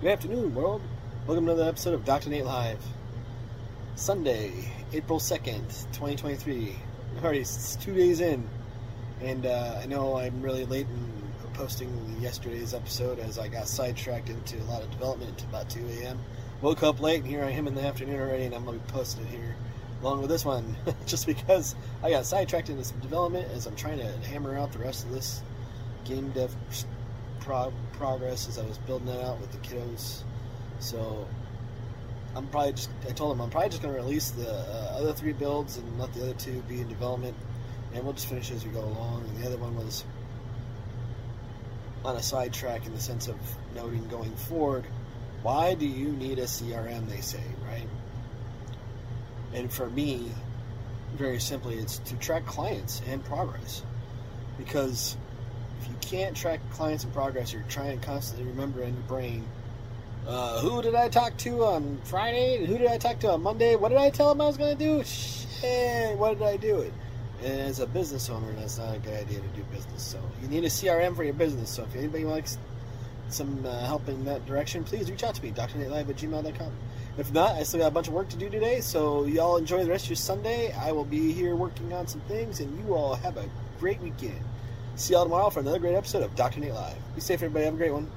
[0.00, 0.82] Good afternoon, world.
[1.26, 2.28] Welcome to another episode of Dr.
[2.30, 2.84] Nate Live.
[3.94, 4.52] Sunday,
[4.92, 6.76] April 2nd, 2023.
[7.22, 8.46] Already s- two days in,
[9.22, 11.12] and uh, I know I'm really late in
[11.54, 16.18] posting yesterday's episode as I got sidetracked into a lot of development about 2 a.m.
[16.60, 18.84] Woke up late, and here I am in the afternoon already, and I'm going to
[18.84, 19.56] be posting it here
[20.02, 20.76] along with this one,
[21.06, 24.78] just because I got sidetracked into some development as I'm trying to hammer out the
[24.78, 25.42] rest of this
[26.04, 26.54] game dev
[27.46, 30.22] pro- progress as I was building it out with the kiddos.
[30.80, 31.26] So
[32.34, 35.12] I'm probably just, I told them I'm probably just going to release the uh, other
[35.14, 37.36] three builds and let the other two be in development,
[37.94, 39.24] and we'll just finish as we go along.
[39.28, 40.04] And the other one was
[42.04, 43.36] on a sidetrack in the sense of
[43.74, 44.84] noting going forward,
[45.42, 47.88] why do you need a CRM, they say, right?
[49.54, 50.30] And for me,
[51.16, 53.82] very simply, it's to track clients and progress.
[54.58, 55.16] Because
[56.06, 59.44] can't track clients and progress, you're trying to constantly remember in your brain
[60.26, 62.66] uh, who did I talk to on Friday?
[62.66, 63.76] Who did I talk to on Monday?
[63.76, 65.04] What did I tell them I was going to do?
[65.04, 66.92] Shit, what did I do it?
[67.44, 70.02] And as a business owner, that's not a good idea to do business.
[70.02, 71.70] So you need a CRM for your business.
[71.70, 72.58] So if anybody likes
[73.28, 76.72] some uh, help in that direction, please reach out to me, drnatelive at gmail.com.
[77.18, 78.80] If not, I still got a bunch of work to do today.
[78.80, 80.72] So y'all enjoy the rest of your Sunday.
[80.72, 83.48] I will be here working on some things, and you all have a
[83.78, 84.40] great weekend.
[84.96, 86.58] See y'all tomorrow for another great episode of Dr.
[86.58, 86.96] Nate Live.
[87.14, 87.66] Be safe, everybody.
[87.66, 88.10] Have a great one.